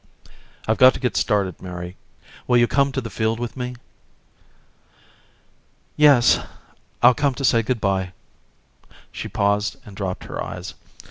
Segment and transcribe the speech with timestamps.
[0.67, 1.95] "I've got to get started, Mary.
[2.47, 3.75] Will you come to the field with me?"
[5.95, 6.39] "Yes,
[7.03, 8.13] I'll come to say good by."
[9.11, 10.73] She paused and dropped her eyes.